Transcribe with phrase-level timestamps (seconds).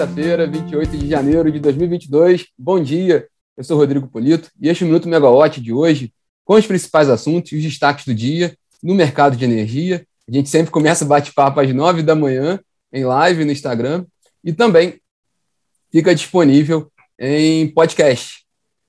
[0.00, 2.46] sexta-feira, 28 de janeiro de 2022.
[2.58, 6.10] Bom dia, eu sou Rodrigo Polito e este é o Minuto Megawatt de hoje,
[6.42, 10.06] com os principais assuntos e os destaques do dia no mercado de energia.
[10.26, 12.58] A gente sempre começa bate-papo às 9 da manhã,
[12.90, 14.06] em live no Instagram,
[14.42, 14.98] e também
[15.92, 18.46] fica disponível em podcast.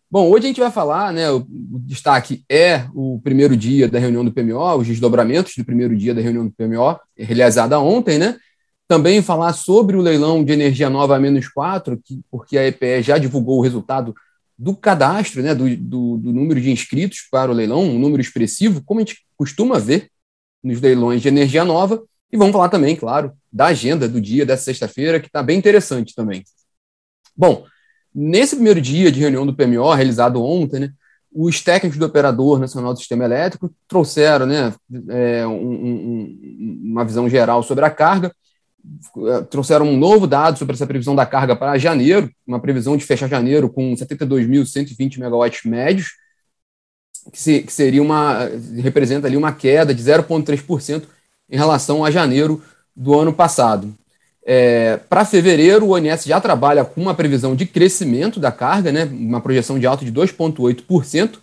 [0.09, 1.29] Bom, hoje a gente vai falar, né?
[1.29, 1.45] O
[1.79, 6.21] destaque é o primeiro dia da reunião do PMO, os desdobramentos do primeiro dia da
[6.21, 8.37] reunião do PMO, realizada ontem, né?
[8.91, 13.17] Também falar sobre o leilão de energia nova menos 4, que, porque a EPE já
[13.17, 14.13] divulgou o resultado
[14.57, 18.83] do cadastro, né, do, do, do, número de inscritos para o leilão, um número expressivo,
[18.83, 20.09] como a gente costuma ver
[20.61, 22.03] nos leilões de energia nova.
[22.29, 26.13] E vamos falar também, claro, da agenda do dia dessa sexta-feira, que está bem interessante
[26.13, 26.43] também.
[27.33, 27.65] Bom,
[28.13, 30.91] nesse primeiro dia de reunião do PMO, realizado ontem, né,
[31.33, 34.73] os técnicos do Operador Nacional do Sistema Elétrico trouxeram né,
[35.07, 38.35] é, um, um, uma visão geral sobre a carga,
[39.49, 43.27] trouxeram um novo dado sobre essa previsão da carga para janeiro, uma previsão de fechar
[43.27, 46.13] janeiro com 72.120 megawatts médios,
[47.31, 51.03] que, se, que, seria uma representa ali uma queda de 0,3%
[51.49, 52.63] em relação a janeiro
[52.95, 53.93] do ano passado.
[54.43, 59.05] É, para fevereiro, o ONS já trabalha com uma previsão de crescimento da carga, né,
[59.05, 61.39] uma projeção de alta de 2,8%,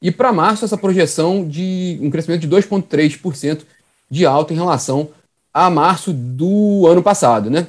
[0.00, 3.62] e para março, essa projeção de um crescimento de 2,3%
[4.10, 5.10] de alta em relação
[5.66, 7.66] a março do ano passado, né?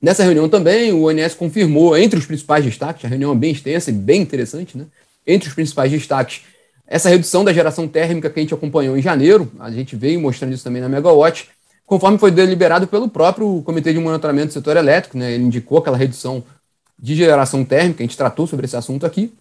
[0.00, 3.90] Nessa reunião também, o ONS confirmou, entre os principais destaques, a reunião é bem extensa
[3.90, 4.84] e bem interessante, né?
[5.26, 6.42] Entre os principais destaques,
[6.86, 10.52] essa redução da geração térmica que a gente acompanhou em janeiro, a gente veio mostrando
[10.52, 11.48] isso também na Megawatt,
[11.86, 15.32] conforme foi deliberado pelo próprio Comitê de Monitoramento do Setor Elétrico, né?
[15.32, 16.44] Ele indicou aquela redução
[16.98, 19.32] de geração térmica, a gente tratou sobre esse assunto aqui.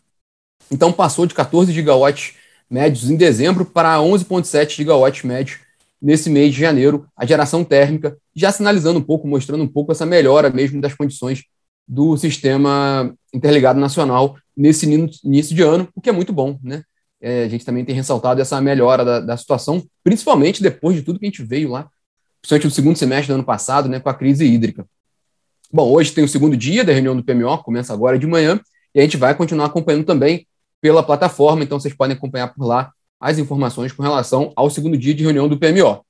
[0.72, 2.36] Então passou de 14 gigawatts
[2.70, 5.67] médios em dezembro para 11,7 gigawatts médios
[6.02, 10.06] nesse mês de janeiro, a geração térmica, já sinalizando um pouco, mostrando um pouco essa
[10.06, 11.44] melhora mesmo das condições
[11.88, 14.86] do sistema interligado nacional nesse
[15.24, 16.84] início de ano, o que é muito bom, né?
[17.20, 21.18] É, a gente também tem ressaltado essa melhora da, da, situação, principalmente depois de tudo
[21.18, 21.90] que a gente veio lá,
[22.42, 24.86] principalmente no segundo semestre do ano passado, né, com a crise hídrica.
[25.74, 28.60] Bom, hoje tem o segundo dia da reunião do PMO, começa agora de manhã,
[28.94, 30.48] e a gente vai continuar acompanhando também
[30.80, 35.14] pela plataforma, então vocês podem acompanhar por lá as informações com relação ao segundo dia
[35.14, 36.06] de reunião do PMO.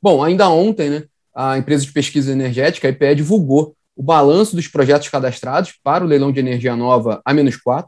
[0.00, 1.04] Bom, ainda ontem, né,
[1.34, 6.06] a empresa de pesquisa energética, a IPE, divulgou o balanço dos projetos cadastrados para o
[6.06, 7.86] leilão de energia nova A-4,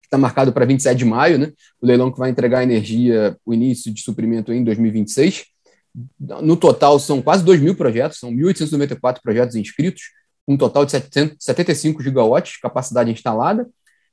[0.00, 3.54] que está marcado para 27 de maio, né, o leilão que vai entregar energia, o
[3.54, 5.44] início de suprimento em 2026.
[6.18, 10.02] No total, são quase 2 mil projetos, são 1.894 projetos inscritos,
[10.48, 13.68] um total de 775 gigawatts de capacidade instalada,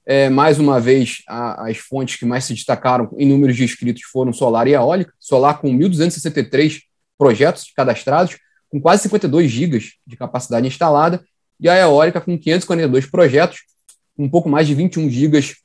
[0.10, 4.02] é, mais uma vez, a, as fontes que mais se destacaram em números de inscritos
[4.12, 5.14] foram solar e eólica.
[5.20, 6.82] Solar com 1.263
[7.16, 8.36] projetos cadastrados,
[8.72, 11.24] com quase 52 gigas de capacidade instalada,
[11.60, 13.60] e a eólica com 542 projetos,
[14.18, 15.58] com um pouco mais de 21 gigas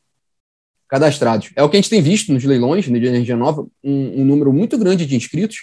[0.88, 1.50] cadastrados.
[1.56, 4.53] É o que a gente tem visto nos leilões de energia nova, um, um número
[4.53, 5.56] muito grande de inscritos,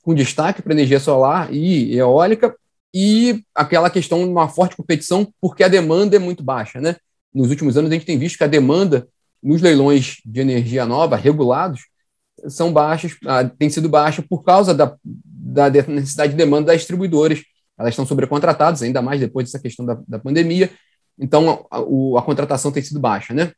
[0.00, 2.54] com destaque para energia solar e eólica,
[2.94, 6.94] e aquela questão de uma forte competição, porque a demanda é muito baixa, né?
[7.34, 9.08] Nos últimos anos a gente tem visto que a demanda
[9.42, 11.82] nos leilões de energia nova regulados
[12.48, 17.42] são baixas, ah, tem sido baixa por causa da, da necessidade de demanda das distribuidoras.
[17.78, 20.70] Elas estão sobrecontratadas, ainda mais depois dessa questão da, da pandemia.
[21.18, 21.80] Então, a, a,
[22.18, 23.34] a, contratação tem sido baixa.
[23.34, 23.52] Né?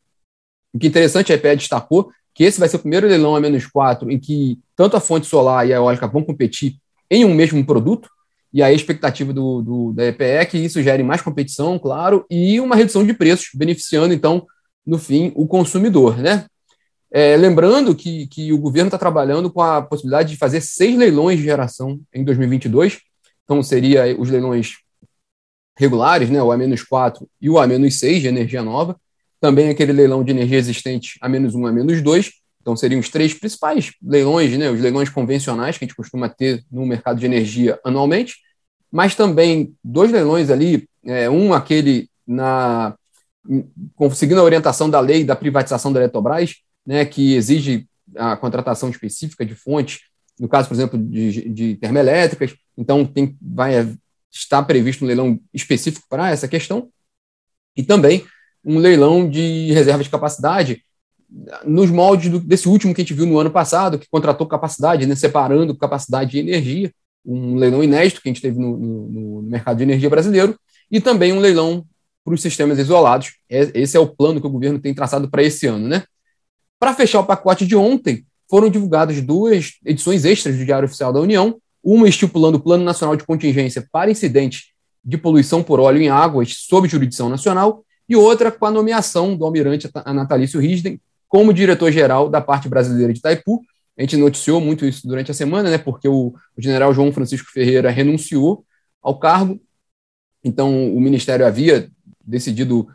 [0.72, 3.40] O que é interessante, a EPE destacou que esse vai ser o primeiro leilão a
[3.40, 6.76] menos 4 em que tanto a fonte solar e a eólica vão competir
[7.10, 8.08] em um mesmo produto.
[8.54, 12.60] E a expectativa do, do, da EPE é que isso gere mais competição, claro, e
[12.60, 14.46] uma redução de preços, beneficiando, então,
[14.86, 16.16] no fim, o consumidor.
[16.16, 16.46] Né?
[17.12, 21.38] É, lembrando que, que o governo está trabalhando com a possibilidade de fazer seis leilões
[21.38, 23.00] de geração em 2022.
[23.42, 24.74] Então, seria os leilões
[25.76, 28.96] regulares, né, o A-4 e o A-6 de energia nova.
[29.40, 32.30] Também aquele leilão de energia existente A-1, A-2.
[32.64, 36.64] Então, seriam os três principais leilões, né, os leilões convencionais que a gente costuma ter
[36.72, 38.36] no mercado de energia anualmente
[38.94, 42.94] mas também dois leilões ali, é, um aquele na
[43.96, 46.54] conseguindo a orientação da lei da privatização da Eletrobras,
[46.86, 50.02] né, que exige a contratação específica de fonte,
[50.38, 53.72] no caso, por exemplo, de, de termoelétricas, então tem, vai
[54.30, 56.88] estar previsto um leilão específico para essa questão,
[57.76, 58.24] e também
[58.64, 60.84] um leilão de reserva de capacidade,
[61.64, 65.06] nos moldes do, desse último que a gente viu no ano passado, que contratou capacidade,
[65.06, 66.92] né, separando capacidade e energia,
[67.24, 70.58] um leilão inédito que a gente teve no, no, no mercado de energia brasileiro,
[70.90, 71.84] e também um leilão
[72.24, 73.34] para os sistemas isolados.
[73.50, 75.88] É, esse é o plano que o governo tem traçado para esse ano.
[75.88, 76.04] Né?
[76.78, 81.20] Para fechar o pacote de ontem, foram divulgadas duas edições extras do Diário Oficial da
[81.20, 84.72] União, uma estipulando o Plano Nacional de Contingência para incidentes
[85.04, 89.44] de poluição por óleo em águas sob jurisdição nacional, e outra com a nomeação do
[89.44, 91.00] almirante Natalício Risden
[91.34, 93.60] como diretor-geral da parte brasileira de Itaipu.
[93.98, 97.50] A gente noticiou muito isso durante a semana, né, porque o, o general João Francisco
[97.50, 98.64] Ferreira renunciou
[99.02, 99.60] ao cargo,
[100.44, 101.90] então o Ministério havia
[102.24, 102.86] decidido,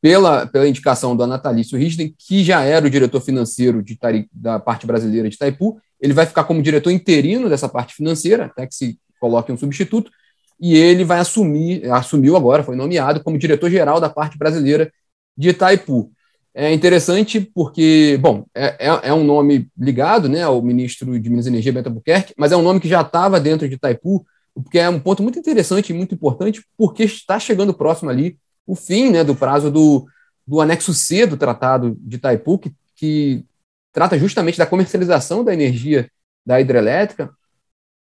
[0.00, 3.98] pela, pela indicação do Natalício Risden, que já era o diretor financeiro de,
[4.32, 8.68] da parte brasileira de Itaipu, ele vai ficar como diretor interino dessa parte financeira, até
[8.68, 10.12] que se coloque um substituto,
[10.60, 14.92] e ele vai assumir, assumiu agora, foi nomeado como diretor-geral da parte brasileira
[15.36, 16.12] de Itaipu.
[16.52, 21.46] É interessante porque, bom, é, é, é, um nome ligado né, ao ministro de Minas
[21.46, 24.78] e Energia, Beto Albuquerque, mas é um nome que já estava dentro de Itaipu, porque
[24.78, 28.36] é um ponto muito interessante e muito importante, porque está chegando próximo ali
[28.66, 30.06] o fim né, do prazo do,
[30.46, 33.44] do anexo C do Tratado de Itaipu, que, que
[33.92, 36.10] trata justamente da comercialização da energia
[36.44, 37.30] da hidrelétrica.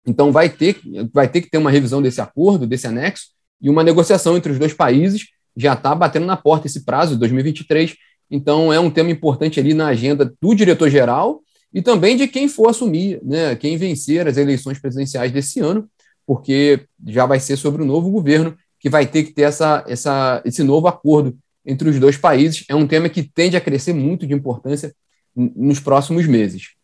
[0.07, 0.79] Então, vai ter,
[1.13, 3.29] vai ter que ter uma revisão desse acordo, desse anexo,
[3.61, 5.29] e uma negociação entre os dois países.
[5.57, 7.97] Já está batendo na porta esse prazo, 2023.
[8.31, 11.43] Então, é um tema importante ali na agenda do diretor-geral
[11.73, 15.89] e também de quem for assumir, né, quem vencer as eleições presidenciais desse ano,
[16.27, 20.43] porque já vai ser sobre o novo governo que vai ter que ter essa, essa,
[20.45, 22.65] esse novo acordo entre os dois países.
[22.69, 24.95] É um tema que tende a crescer muito de importância
[25.35, 26.75] nos próximos meses.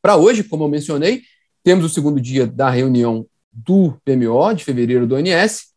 [0.00, 1.22] Para hoje, como eu mencionei,
[1.62, 5.73] temos o segundo dia da reunião do PMO, de fevereiro do ONS.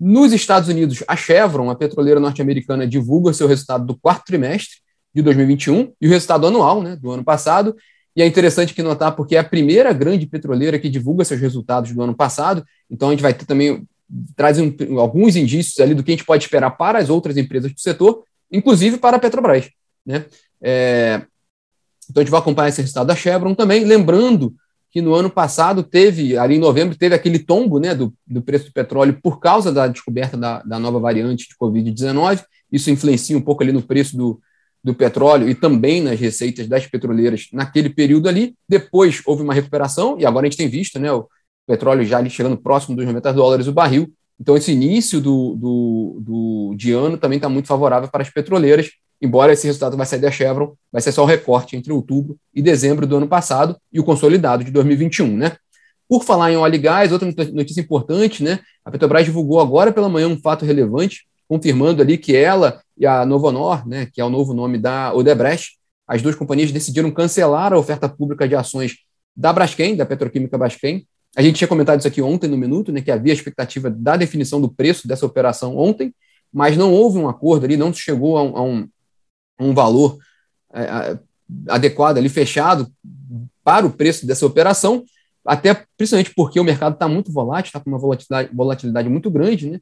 [0.00, 4.78] Nos Estados Unidos, a Chevron, a petroleira norte-americana, divulga seu resultado do quarto trimestre
[5.14, 7.76] de 2021 e o resultado anual né, do ano passado.
[8.16, 11.92] E é interessante que notar porque é a primeira grande petroleira que divulga seus resultados
[11.92, 12.64] do ano passado.
[12.90, 13.86] Então a gente vai ter também
[14.34, 17.72] traz um, alguns indícios ali do que a gente pode esperar para as outras empresas
[17.72, 19.68] do setor, inclusive para a Petrobras.
[20.04, 20.24] Né?
[20.62, 21.22] É,
[22.08, 24.54] então a gente vai acompanhar esse resultado da Chevron também, lembrando
[24.90, 28.66] que no ano passado teve, ali em novembro, teve aquele tombo né, do, do preço
[28.66, 32.42] do petróleo por causa da descoberta da, da nova variante de Covid-19.
[32.72, 34.40] Isso influencia um pouco ali no preço do,
[34.82, 38.54] do petróleo e também nas receitas das petroleiras naquele período ali.
[38.68, 41.28] Depois houve uma recuperação, e agora a gente tem visto né, o
[41.66, 44.12] petróleo já ali chegando próximo dos 90 dólares o barril.
[44.40, 48.90] Então, esse início do, do, do de ano também está muito favorável para as petroleiras,
[49.20, 52.62] embora esse resultado vai sair da Chevron, vai ser só o recorte entre outubro e
[52.62, 55.56] dezembro do ano passado e o consolidado de 2021, né?
[56.08, 58.60] Por falar em óleo e gás, outra notícia importante, né?
[58.84, 63.24] A Petrobras divulgou agora pela manhã um fato relevante, confirmando ali que ela e a
[63.26, 67.78] Novonor, né, que é o novo nome da Odebrecht, as duas companhias decidiram cancelar a
[67.78, 68.98] oferta pública de ações
[69.34, 71.06] da Braskem, da Petroquímica Braskem.
[71.36, 74.60] A gente tinha comentado isso aqui ontem no Minuto, né, que havia expectativa da definição
[74.60, 76.14] do preço dessa operação ontem,
[76.52, 78.88] mas não houve um acordo ali, não chegou a um, a um,
[79.60, 80.18] um valor
[80.72, 81.18] é,
[81.68, 82.90] adequado ali, fechado
[83.62, 85.04] para o preço dessa operação,
[85.44, 89.70] até principalmente porque o mercado está muito volátil, está com uma volatilidade, volatilidade muito grande,
[89.70, 89.80] né?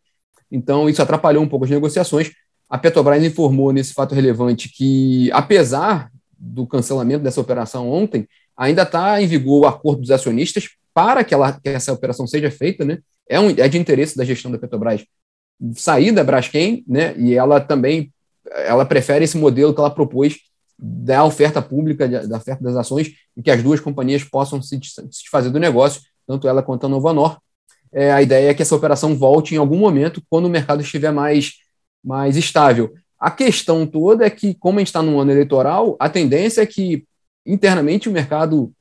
[0.51, 2.31] Então isso atrapalhou um pouco as negociações.
[2.69, 8.27] A Petrobras informou nesse fato relevante que, apesar do cancelamento dessa operação ontem,
[8.57, 12.51] ainda está em vigor o acordo dos acionistas para que, ela, que essa operação seja
[12.51, 12.99] feita, né?
[13.29, 15.05] É, um, é de interesse da gestão da Petrobras
[15.75, 17.15] sair da Braskem, né?
[17.19, 18.13] E ela também
[18.51, 20.37] ela prefere esse modelo que ela propôs
[20.79, 25.51] da oferta pública, da oferta das ações, em que as duas companhias possam se desfazer
[25.51, 27.39] do negócio, tanto ela quanto a Novanor.
[27.93, 31.11] É, a ideia é que essa operação volte em algum momento, quando o mercado estiver
[31.11, 31.55] mais,
[32.05, 32.95] mais estável.
[33.19, 36.67] A questão toda é que, como a gente está num ano eleitoral, a tendência é
[36.67, 37.05] que
[37.45, 38.73] internamente o mercado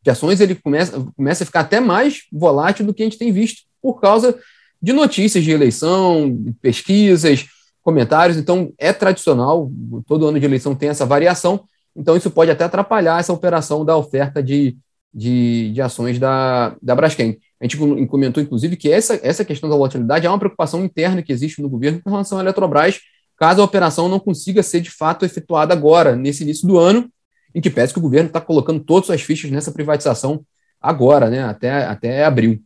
[0.00, 3.32] de ações ele começa, começa a ficar até mais volátil do que a gente tem
[3.32, 4.38] visto, por causa
[4.80, 7.46] de notícias de eleição, pesquisas,
[7.88, 8.36] comentários.
[8.36, 9.72] Então, é tradicional,
[10.06, 11.64] todo ano de eleição tem essa variação.
[11.96, 14.76] Então, isso pode até atrapalhar essa operação da oferta de,
[15.12, 17.38] de, de ações da, da Braskem.
[17.58, 21.32] A gente comentou, inclusive, que essa, essa questão da volatilidade é uma preocupação interna que
[21.32, 23.00] existe no governo com relação à Eletrobras,
[23.38, 27.10] caso a operação não consiga ser de fato efetuada agora, nesse início do ano,
[27.54, 30.44] em que pese que o governo está colocando todas as fichas nessa privatização
[30.78, 32.60] agora, né, até, até abril.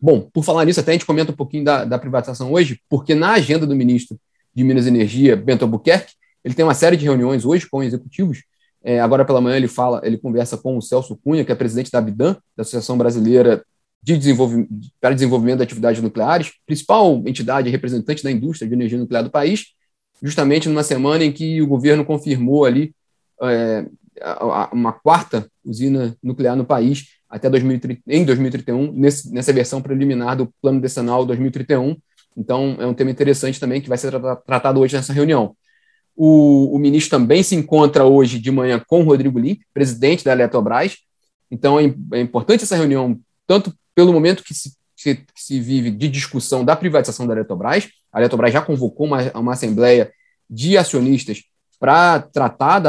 [0.00, 3.14] Bom, por falar nisso, até a gente comenta um pouquinho da, da privatização hoje, porque
[3.14, 4.18] na agenda do ministro
[4.54, 6.14] de Minas e Energia, Bento Albuquerque.
[6.44, 8.42] Ele tem uma série de reuniões hoje com executivos.
[8.82, 11.90] É, agora pela manhã ele fala, ele conversa com o Celso Cunha, que é presidente
[11.90, 13.64] da Abidan, da Associação Brasileira
[14.02, 14.68] de Desenvolvimento,
[15.00, 19.66] para Desenvolvimento de Atividades Nucleares, principal entidade representante da indústria de energia nuclear do país,
[20.20, 22.92] justamente numa semana em que o governo confirmou ali
[23.40, 23.86] é,
[24.72, 30.52] uma quarta usina nuclear no país até 2030, em 2031, nesse, nessa versão preliminar do
[30.60, 31.96] Plano Decenal 2031,
[32.36, 34.12] então, é um tema interessante também que vai ser
[34.46, 35.56] tratado hoje nessa reunião.
[36.14, 40.32] O, o, ministro também se encontra hoje de manhã com o Rodrigo Limpe, presidente da
[40.32, 40.98] Eletrobras.
[41.50, 45.90] Então, é, é importante essa reunião, tanto pelo momento que se, que, que se vive
[45.90, 47.88] de discussão da privatização da Eletrobras.
[48.12, 50.12] A Eletrobras já convocou uma, uma assembleia
[50.48, 51.42] de acionistas
[51.82, 52.80] para tratar,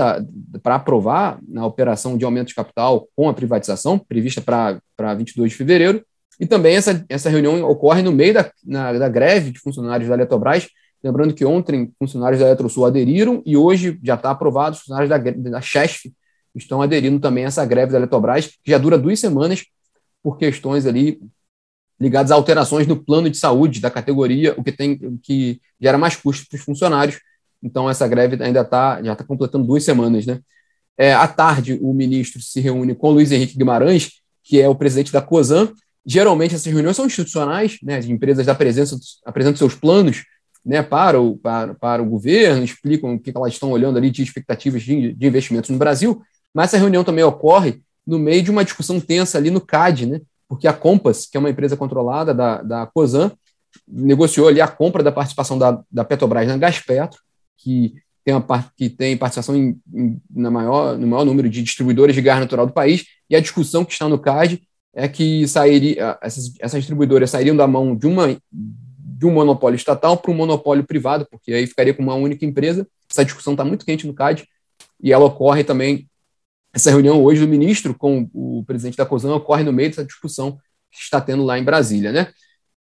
[0.61, 5.57] para aprovar na operação de aumento de capital com a privatização, prevista para 22 de
[5.57, 6.05] fevereiro.
[6.43, 10.15] E também essa, essa reunião ocorre no meio da, na, da greve de funcionários da
[10.15, 10.67] Eletrobras.
[11.01, 15.17] Lembrando que ontem funcionários da Eletrosul aderiram e hoje já está aprovado, os funcionários da,
[15.49, 16.11] da Chesf
[16.53, 19.63] estão aderindo também a essa greve da Eletrobras, que já dura duas semanas
[20.21, 21.21] por questões ali
[21.97, 26.17] ligadas a alterações no plano de saúde da categoria, o que tem que gera mais
[26.17, 27.21] custos para os funcionários.
[27.63, 30.41] Então essa greve ainda está já está completando duas semanas, né?
[30.97, 35.13] É, à tarde o ministro se reúne com Luiz Henrique Guimarães, que é o presidente
[35.13, 35.71] da COSAN.
[36.05, 37.97] Geralmente essas reuniões são institucionais, né?
[37.97, 40.23] As empresas apresentam, apresentam seus planos
[40.65, 44.23] né, para, o, para, para o governo, explicam o que elas estão olhando ali de
[44.23, 46.21] expectativas de, de investimentos no Brasil,
[46.53, 50.21] mas essa reunião também ocorre no meio de uma discussão tensa ali no CAD, né?
[50.47, 53.31] Porque a Compass, que é uma empresa controlada da, da COSAN,
[53.87, 57.19] negociou ali a compra da participação da, da Petrobras na Gaspetro,
[57.57, 62.13] que tem, uma, que tem participação em, em, na maior, no maior número de distribuidores
[62.15, 64.61] de gás natural do país, e a discussão que está no CAD
[64.93, 70.17] é que sairia, essas, essas distribuidoras sairiam da mão de, uma, de um monopólio estatal
[70.17, 72.87] para um monopólio privado, porque aí ficaria com uma única empresa.
[73.09, 74.47] Essa discussão está muito quente no CAD,
[75.01, 76.07] e ela ocorre também
[76.73, 80.57] essa reunião hoje do ministro com o presidente da COSAN ocorre no meio dessa discussão
[80.91, 82.31] que está tendo lá em Brasília, né?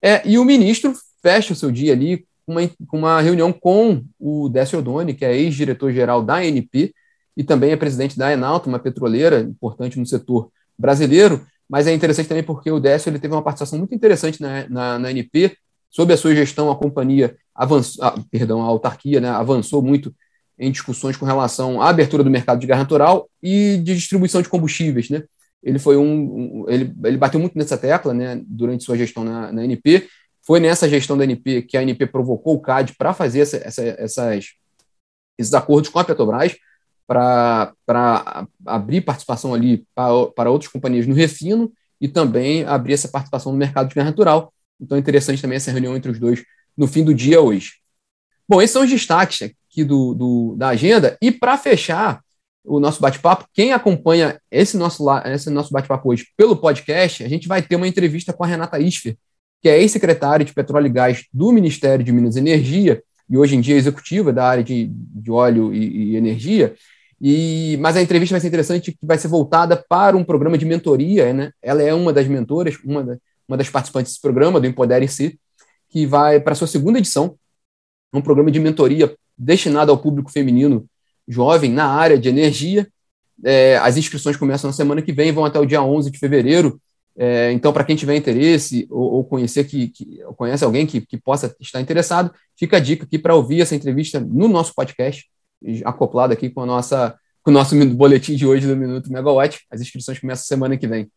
[0.02, 4.50] É, e o ministro fecha o seu dia ali com uma, uma reunião com o
[4.50, 6.94] Décio Odoni, que é ex-diretor-geral da ANP
[7.36, 12.28] e também é presidente da Enalta, uma petroleira importante no setor brasileiro, mas é interessante
[12.28, 15.58] também porque o Décio ele teve uma participação muito interessante na, na, na ANP,
[15.90, 20.14] sob a sua gestão a companhia avançou, ah, perdão, a autarquia né, avançou muito
[20.58, 24.50] em discussões com relação à abertura do mercado de gás natural e de distribuição de
[24.50, 25.24] combustíveis, né?
[25.62, 29.52] Ele foi um, um ele, ele bateu muito nessa tecla, né, durante sua gestão na,
[29.52, 30.08] na NP.
[30.46, 33.82] Foi nessa gestão da NP que a NP provocou o CAD para fazer essa, essa,
[33.82, 34.46] essas,
[35.38, 36.54] esses acordos com a Petrobras
[37.14, 43.52] para abrir participação ali para, para outras companhias no refino e também abrir essa participação
[43.52, 44.54] no mercado de gás natural.
[44.80, 46.44] Então é interessante também essa reunião entre os dois
[46.76, 47.74] no fim do dia hoje.
[48.50, 51.18] Bom, esses são os destaques aqui do, do da agenda.
[51.22, 52.22] E para fechar
[52.66, 57.48] o nosso bate-papo, quem acompanha esse nosso, esse nosso bate-papo hoje pelo podcast, a gente
[57.48, 59.18] vai ter uma entrevista com a Renata Isfer,
[59.62, 63.56] que é ex-secretária de Petróleo e Gás do Ministério de Minas e Energia, e hoje
[63.56, 66.76] em dia executiva da área de, de óleo e, e energia.
[67.26, 70.66] E, mas a entrevista vai ser interessante, que vai ser voltada para um programa de
[70.66, 71.32] mentoria.
[71.32, 71.54] Né?
[71.62, 75.40] Ela é uma das mentoras, uma, da, uma das participantes desse programa, do Empodere Si,
[75.90, 77.38] que vai para a sua segunda edição,
[78.14, 80.86] um programa de mentoria destinado ao público feminino
[81.26, 82.90] jovem na área de energia.
[83.42, 86.78] É, as inscrições começam na semana que vem, vão até o dia 11 de fevereiro.
[87.16, 91.00] É, então, para quem tiver interesse ou, ou conhecer que, que ou conhece alguém que,
[91.00, 95.26] que possa estar interessado, fica a dica aqui para ouvir essa entrevista no nosso podcast,
[95.84, 99.60] acoplado aqui com a nossa com o nosso boletim de hoje do Minuto Megawatt.
[99.70, 101.10] As inscrições começam semana que vem.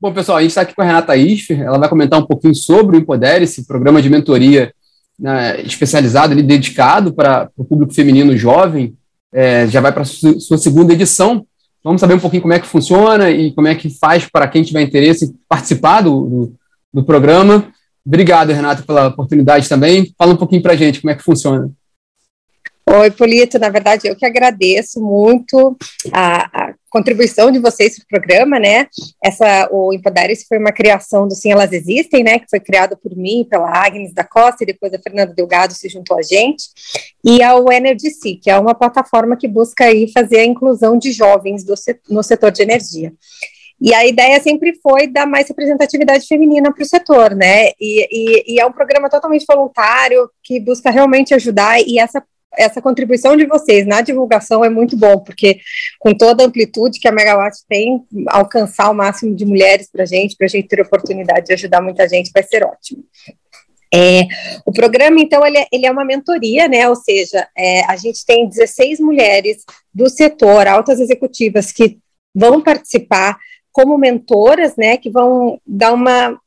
[0.00, 2.54] Bom, pessoal, a gente está aqui com a Renata Isfer, ela vai comentar um pouquinho
[2.54, 4.74] sobre o Empodere, esse programa de mentoria
[5.18, 8.94] né, especializado, ali, dedicado para o público feminino jovem,
[9.32, 11.46] é, já vai para a sua segunda edição.
[11.82, 14.62] Vamos saber um pouquinho como é que funciona e como é que faz para quem
[14.62, 16.54] tiver interesse participar do, do,
[16.92, 17.72] do programa.
[18.04, 20.12] Obrigado, Renato, pela oportunidade também.
[20.18, 21.70] Fala um pouquinho para a gente como é que funciona.
[22.88, 25.76] Oi, Polito, na verdade eu que agradeço muito
[26.12, 28.86] a, a contribuição de vocês para o programa, né?
[29.22, 32.38] Essa, o Empodere foi uma criação do Sim Elas Existem, né?
[32.38, 35.88] Que foi criado por mim, pela Agnes da Costa e depois a Fernanda Delgado se
[35.88, 36.68] juntou a gente,
[37.24, 41.64] e ao Energy que é uma plataforma que busca aí fazer a inclusão de jovens
[41.64, 41.74] do,
[42.08, 43.12] no setor de energia.
[43.80, 47.70] E a ideia sempre foi dar mais representatividade feminina para o setor, né?
[47.80, 52.22] E, e, e, é um programa totalmente voluntário que busca realmente ajudar, e essa
[52.54, 55.60] essa contribuição de vocês na divulgação é muito bom, porque
[55.98, 60.06] com toda a amplitude que a Megawatt tem, alcançar o máximo de mulheres para a
[60.06, 63.04] gente, para a gente ter a oportunidade de ajudar muita gente, vai ser ótimo.
[63.94, 64.26] É,
[64.64, 66.88] o programa, então, ele é, ele é, uma mentoria, né?
[66.88, 71.98] Ou seja, é, a gente tem 16 mulheres do setor, altas executivas, que
[72.34, 73.38] vão participar
[73.72, 74.96] como mentoras, né?
[74.96, 76.38] Que vão dar uma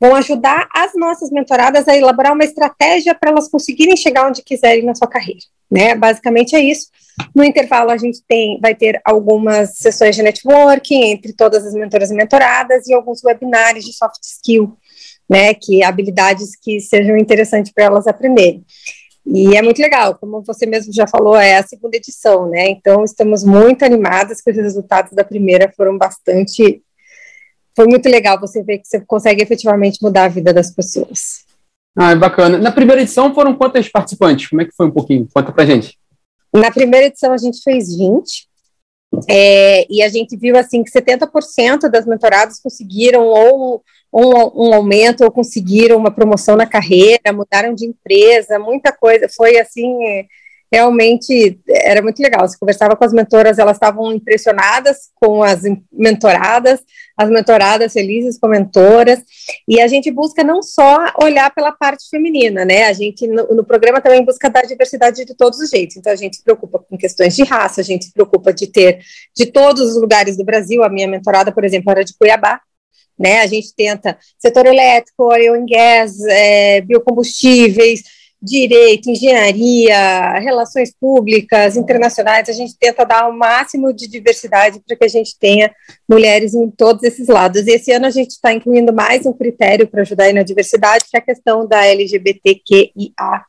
[0.00, 4.84] vão ajudar as nossas mentoradas a elaborar uma estratégia para elas conseguirem chegar onde quiserem
[4.84, 5.40] na sua carreira,
[5.70, 5.94] né?
[5.94, 6.88] Basicamente é isso.
[7.34, 12.10] No intervalo a gente tem, vai ter algumas sessões de networking entre todas as mentoras
[12.10, 14.74] e mentoradas e alguns webinários de soft skill,
[15.28, 15.52] né?
[15.52, 18.64] Que habilidades que sejam interessantes para elas aprenderem.
[19.26, 22.70] E é muito legal, como você mesmo já falou, é a segunda edição, né?
[22.70, 26.82] Então estamos muito animadas que os resultados da primeira foram bastante
[27.74, 31.44] foi muito legal você ver que você consegue efetivamente mudar a vida das pessoas.
[31.96, 32.58] Ah, é bacana.
[32.58, 34.48] Na primeira edição foram quantas participantes?
[34.48, 35.28] Como é que foi um pouquinho?
[35.32, 35.98] Conta pra gente.
[36.52, 38.48] Na primeira edição a gente fez 20,
[39.28, 45.24] é, e a gente viu assim que 70% das mentoradas conseguiram ou um, um, aumento
[45.24, 49.28] ou conseguiram uma promoção na carreira, mudaram de empresa, muita coisa.
[49.28, 49.86] Foi assim,
[50.72, 52.46] realmente era muito legal.
[52.46, 55.62] Você conversava com as mentoras, elas estavam impressionadas com as
[55.92, 56.80] mentoradas,
[57.16, 59.20] as mentoradas felizes com mentoras,
[59.68, 62.84] e a gente busca não só olhar pela parte feminina, né?
[62.84, 65.96] A gente no, no, programa também busca dar diversidade de todos os jeitos.
[65.96, 69.00] Então a gente se preocupa com questões de raça, a gente se preocupa de ter
[69.36, 70.84] de todos os lugares do Brasil.
[70.84, 72.60] A minha mentorada, por exemplo, era de Cuiabá.
[73.18, 78.02] Né, a gente tenta setor elétrico, oil and gas, é, biocombustíveis,
[78.42, 85.04] direito, engenharia, relações públicas, internacionais, a gente tenta dar o máximo de diversidade para que
[85.04, 85.70] a gente tenha
[86.08, 87.66] mulheres em todos esses lados.
[87.66, 91.04] E esse ano a gente está incluindo mais um critério para ajudar aí na diversidade,
[91.10, 93.44] que é a questão da LGBTQIA+,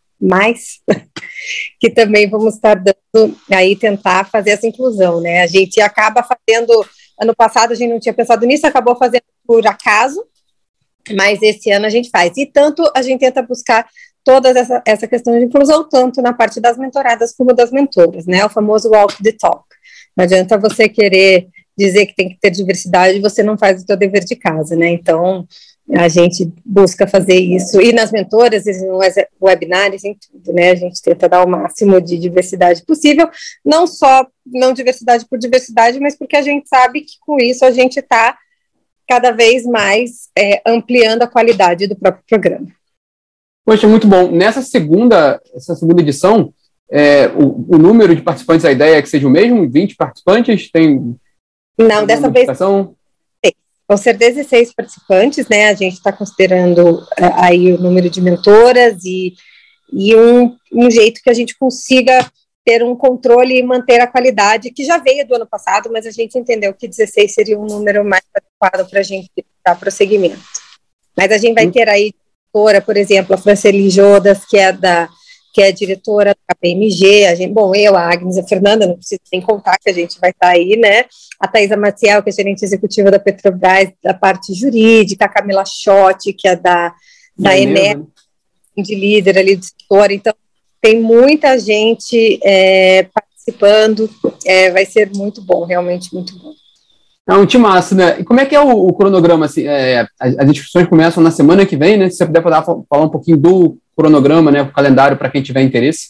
[1.79, 5.41] que também vamos estar dando aí tentar fazer essa inclusão, né?
[5.41, 6.86] A gente acaba fazendo,
[7.19, 10.24] ano passado a gente não tinha pensado nisso, acabou fazendo por acaso,
[11.15, 12.38] mas esse ano a gente faz.
[12.38, 13.88] E tanto a gente tenta buscar
[14.24, 18.46] toda essa, essa questão de inclusão, tanto na parte das mentoradas como das mentoras, né?
[18.46, 19.63] O famoso walk the talk.
[20.16, 21.48] Não adianta você querer
[21.78, 24.75] dizer que tem que ter diversidade e você não faz o seu dever de casa,
[24.75, 24.90] né?
[24.90, 25.48] Então,
[25.94, 30.72] a gente busca fazer isso, e nas mentoras, e nos webinários, em tudo, né?
[30.72, 33.30] A gente tenta dar o máximo de diversidade possível,
[33.66, 37.72] não só não diversidade por diversidade, mas porque a gente sabe que com isso a
[37.72, 38.38] gente está
[39.08, 42.68] cada vez mais é, ampliando a qualidade do próprio programa.
[43.65, 44.32] Poxa, muito bom.
[44.32, 46.53] Nessa segunda, essa segunda edição,
[46.91, 49.70] é, o, o, número de participantes, a ideia é que seja o mesmo?
[49.70, 50.70] 20 participantes?
[50.72, 51.15] Tem.
[51.77, 52.48] Não, dessa vez.
[53.88, 55.68] Vão ser 16 participantes, né?
[55.68, 59.34] A gente está considerando é, aí o número de mentoras e,
[59.91, 62.26] e um, um jeito que a gente consiga
[62.63, 66.12] ter um controle e manter a qualidade, que já veio do ano passado, mas a
[66.12, 69.30] gente entendeu que 16 seria um número mais adequado para a gente
[69.65, 70.39] dar prosseguimento.
[71.17, 71.71] Mas a gente vai hum.
[71.71, 72.13] ter aí
[72.52, 75.10] diretora, por exemplo, a Franceli Jodas, que é da
[75.54, 79.20] que é diretora da PMG, a gente, bom, eu, a Agnes, a Fernanda, não preciso
[79.34, 81.04] nem contar que a gente vai estar tá aí, né,
[81.38, 86.32] a Thaisa Maciel, que é gerente executiva da Petrobras, da parte jurídica, a Camila Schotti,
[86.32, 86.96] que é da,
[87.38, 88.00] da Ené,
[88.78, 90.34] de líder ali do setor, então
[90.80, 94.10] tem muita gente é, participando,
[94.46, 96.54] é, vai ser muito bom, realmente muito bom.
[97.32, 98.20] É um timaço, né?
[98.20, 99.46] E como é que é o, o cronograma?
[99.46, 102.10] Assim, é, as, as, inscrições começam na semana que vem, né?
[102.10, 104.63] Se você puder falar, falar um pouquinho do cronograma, né?
[104.63, 106.10] O calendário para quem tiver interesse.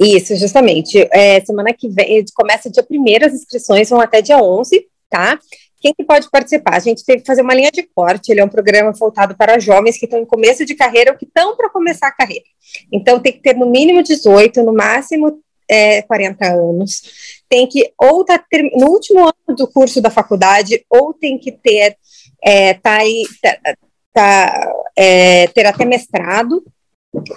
[0.00, 1.06] Isso, justamente.
[1.12, 5.38] É, semana que vem, começa dia 1 as inscrições vão até dia 11, tá?
[5.82, 6.76] Quem que pode participar?
[6.76, 9.58] A gente teve que fazer uma linha de corte, ele é um programa voltado para
[9.58, 12.46] jovens que estão em começo de carreira ou que estão para começar a carreira.
[12.90, 17.02] Então, tem que ter no mínimo 18, no máximo é, 40 anos,
[17.48, 18.42] tem que ou tá
[18.74, 21.96] no último ano do curso da faculdade, ou tem que ter
[22.42, 22.98] é, tá
[23.42, 23.74] tá,
[24.12, 26.64] tá, é, ter até mestrado,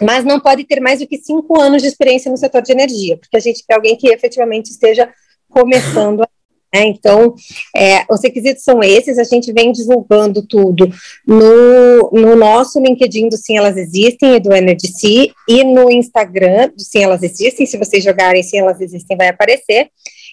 [0.01, 3.17] mas não pode ter mais do que cinco anos de experiência no setor de energia,
[3.17, 5.11] porque a gente quer alguém que efetivamente esteja
[5.49, 6.29] começando a
[6.73, 6.85] né?
[6.85, 7.35] Então,
[7.75, 10.89] é, os requisitos são esses, a gente vem divulgando tudo.
[11.27, 16.81] No, no nosso LinkedIn do Sim Elas Existem e do NDC e no Instagram do
[16.81, 19.89] Sim Elas Existem, se vocês jogarem Sim Elas Existem vai aparecer,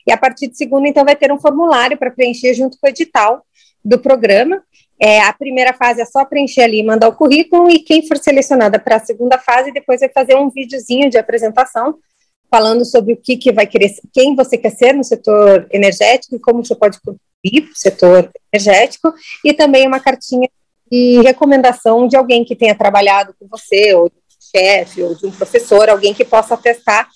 [0.07, 2.91] e a partir de segunda, então, vai ter um formulário para preencher junto com o
[2.91, 3.43] edital
[3.85, 4.63] do programa,
[5.01, 8.17] é, a primeira fase é só preencher ali e mandar o currículo, e quem for
[8.17, 11.97] selecionada para a segunda fase, depois vai fazer um videozinho de apresentação
[12.51, 16.41] falando sobre o que, que vai querer, quem você quer ser no setor energético e
[16.41, 19.13] como você pode contribuir para o setor energético,
[19.45, 20.49] e também uma cartinha
[20.91, 25.27] de recomendação de alguém que tenha trabalhado com você, ou de um chefe, ou de
[25.27, 27.09] um professor, alguém que possa testar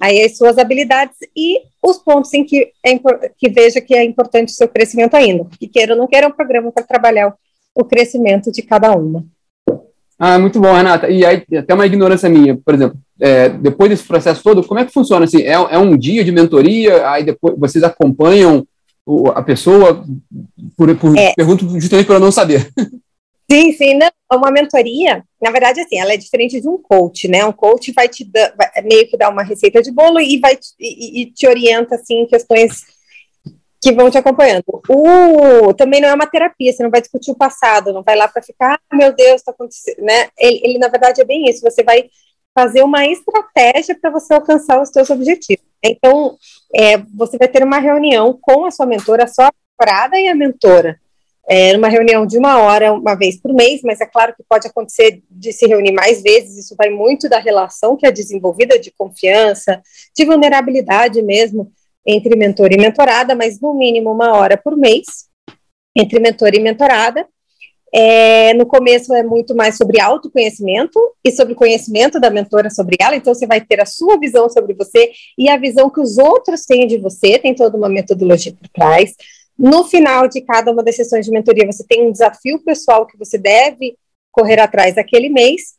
[0.00, 2.98] aí as suas habilidades e os pontos em que, é,
[3.38, 6.28] que veja que é importante o seu crescimento ainda, que queira ou não queira é
[6.28, 7.34] um programa para trabalhar
[7.74, 9.24] o crescimento de cada uma.
[10.22, 11.08] Ah, muito bom, Renata.
[11.08, 14.84] E aí, até uma ignorância minha, por exemplo, é, depois desse processo todo, como é
[14.84, 15.24] que funciona?
[15.24, 18.66] Assim, é, é um dia de mentoria, aí depois vocês acompanham
[19.06, 20.04] o, a pessoa?
[20.76, 21.32] Por, por é.
[21.34, 22.70] Pergunto justamente para não saber.
[23.50, 27.44] Sim, sim, não, uma mentoria, na verdade, assim, ela é diferente de um coach, né?
[27.44, 30.56] Um coach vai te dar, vai, meio que dar uma receita de bolo e vai
[30.78, 32.84] e, e te orienta, assim, em questões
[33.80, 34.64] que vão te acompanhando.
[34.88, 38.28] O, também não é uma terapia, você não vai discutir o passado, não vai lá
[38.28, 40.28] para ficar, ah, meu Deus, está acontecendo, né?
[40.38, 42.10] Ele, ele, na verdade, é bem isso, você vai
[42.54, 45.64] fazer uma estratégia para você alcançar os seus objetivos.
[45.82, 46.36] Então,
[46.74, 50.34] é, você vai ter uma reunião com a sua mentora, a sua mentorada e a
[50.34, 51.00] mentora,
[51.48, 54.68] é, numa reunião de uma hora, uma vez por mês, mas é claro que pode
[54.68, 58.90] acontecer de se reunir mais vezes, isso vai muito da relação que é desenvolvida de
[58.90, 59.80] confiança,
[60.14, 61.72] de vulnerabilidade mesmo,
[62.06, 65.28] entre mentor e mentorada, mas no mínimo uma hora por mês,
[65.96, 67.26] entre mentor e mentorada.
[67.92, 73.16] É, no começo é muito mais sobre autoconhecimento e sobre conhecimento da mentora sobre ela,
[73.16, 76.64] então você vai ter a sua visão sobre você e a visão que os outros
[76.64, 79.14] têm de você, tem toda uma metodologia por trás.
[79.58, 83.18] No final de cada uma das sessões de mentoria, você tem um desafio pessoal que
[83.18, 83.96] você deve
[84.30, 85.74] correr atrás aquele mês,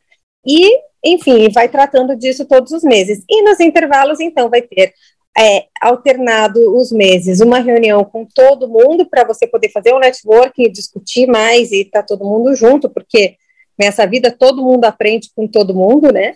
[0.46, 0.70] e,
[1.04, 3.24] enfim, vai tratando disso todos os meses.
[3.28, 4.92] E nos intervalos, então, vai ter
[5.36, 10.70] é, alternado os meses, uma reunião com todo mundo para você poder fazer um networking,
[10.70, 13.36] discutir mais e estar tá todo mundo junto, porque
[13.78, 16.34] nessa vida todo mundo aprende com todo mundo, né?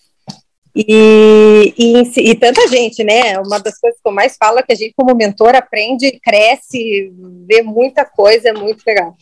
[0.74, 3.38] E, e, e, tanta gente, né?
[3.38, 7.10] Uma das coisas que eu mais falo é que a gente, como mentor, aprende, cresce,
[7.48, 9.16] vê muita coisa, é muito legal.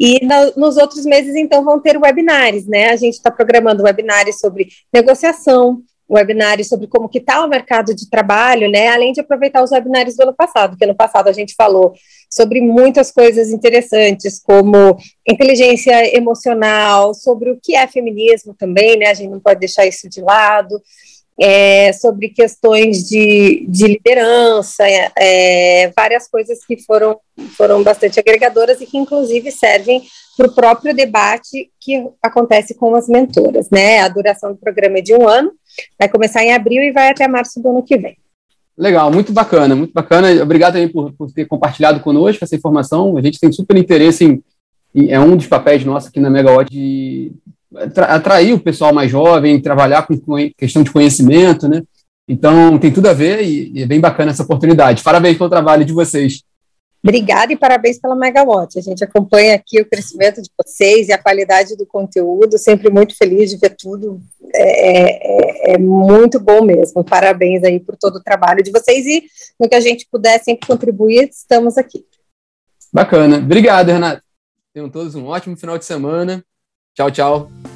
[0.00, 2.90] E no, nos outros meses, então, vão ter webinars, né?
[2.90, 8.08] A gente está programando webinars sobre negociação, webinários sobre como que está o mercado de
[8.08, 8.88] trabalho, né?
[8.88, 11.92] Além de aproveitar os webinários do ano passado, que ano passado a gente falou
[12.30, 14.96] sobre muitas coisas interessantes, como
[15.28, 19.06] inteligência emocional, sobre o que é feminismo também, né?
[19.06, 20.80] A gente não pode deixar isso de lado.
[21.40, 24.84] É, sobre questões de, de liderança,
[25.16, 27.16] é, várias coisas que foram,
[27.56, 30.02] foram bastante agregadoras e que, inclusive, servem
[30.36, 34.00] para o próprio debate que acontece com as mentoras, né?
[34.00, 35.52] A duração do programa é de um ano,
[35.98, 38.16] Vai começar em abril e vai até março do ano que vem.
[38.76, 40.30] Legal, muito bacana, muito bacana.
[40.42, 43.16] Obrigado também por, por ter compartilhado conosco essa informação.
[43.16, 44.42] A gente tem super interesse em,
[44.94, 47.32] em é um dos papéis nossos aqui na Megawatt de
[47.96, 50.16] atrair o pessoal mais jovem, trabalhar com,
[50.56, 51.82] questão de conhecimento, né?
[52.28, 55.02] Então tem tudo a ver e, e é bem bacana essa oportunidade.
[55.02, 56.42] Parabéns pelo trabalho de vocês.
[57.02, 58.78] Obrigada e parabéns pela Megawatt.
[58.78, 63.16] A gente acompanha aqui o crescimento de vocês e a qualidade do conteúdo, sempre muito
[63.16, 64.20] feliz de ver tudo.
[64.54, 67.04] É, é, é, muito bom mesmo.
[67.04, 69.24] Parabéns aí por todo o trabalho de vocês e
[69.60, 72.04] no que a gente puder sempre contribuir, estamos aqui.
[72.92, 73.36] Bacana.
[73.38, 74.22] Obrigado, Renato.
[74.72, 76.44] Tenham todos um ótimo final de semana.
[76.94, 77.67] Tchau, tchau.